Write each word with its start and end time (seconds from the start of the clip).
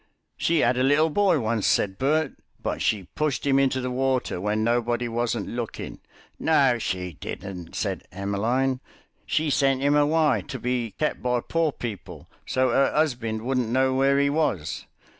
"She 0.35 0.63
'ad 0.63 0.77
a 0.77 0.81
little 0.83 1.11
boy 1.11 1.39
once," 1.39 1.67
said 1.67 1.99
Bert, 1.99 2.31
"but 2.59 2.81
she 2.81 3.03
pushed 3.13 3.45
'im 3.45 3.59
into 3.59 3.79
the 3.81 3.91
water 3.91 4.41
when 4.41 4.63
nobody 4.63 5.07
wasn't 5.07 5.47
looking." 5.49 5.99
"No 6.39 6.79
she 6.79 7.13
didn't," 7.21 7.75
said 7.75 8.07
Emmeline, 8.11 8.79
"she 9.27 9.51
sent 9.51 9.83
'im 9.83 9.95
away 9.95 10.41
to 10.47 10.57
be 10.57 10.95
kep' 10.97 11.21
by 11.21 11.39
poor 11.41 11.71
people, 11.71 12.27
so 12.47 12.69
'er 12.71 12.91
'usbind 12.95 13.43
wouldn't 13.43 13.69
know 13.69 13.93
where 13.93 14.19
'e 14.19 14.31
was. 14.31 14.87